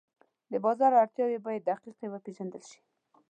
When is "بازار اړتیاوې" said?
0.65-1.39